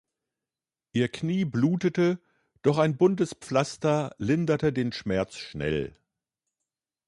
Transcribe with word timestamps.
Ihr 0.93 1.09
knie 1.09 1.45
blutete, 1.45 2.19
doch 2.63 2.79
ein 2.79 2.97
buntes 2.97 3.35
Pflaster 3.39 4.15
linderte 4.17 4.73
den 4.73 4.91
Schmerz 4.93 5.35
schnell. 5.35 5.95